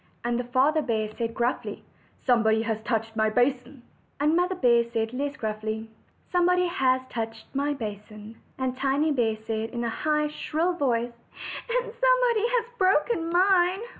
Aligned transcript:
And 0.23 0.39
the 0.39 0.43
Father 0.45 0.81
bear 0.81 1.09
said 1.15 1.35
gruffly: 1.35 1.83
"Somebody 2.25 2.63
has 2.63 2.81
touched 2.81 3.15
my 3.15 3.29
basin." 3.29 3.83
And 4.19 4.31
the 4.31 4.35
Mother 4.35 4.55
bear 4.55 4.83
said 4.91 5.13
less 5.13 5.37
gruffly: 5.37 5.91
"Somebody 6.31 6.65
has 6.65 7.01
touched 7.11 7.45
my 7.53 7.73
basin." 7.73 8.37
And 8.57 8.75
Tiny 8.75 9.11
bear 9.11 9.35
said 9.45 9.69
in 9.69 9.83
a 9.83 9.89
high, 9.91 10.27
shrill 10.27 10.73
voice: 10.73 11.11
"And 11.69 11.83
somebody 11.93 12.47
has 12.47 12.65
broken 12.79 13.29
mine." 13.29 13.81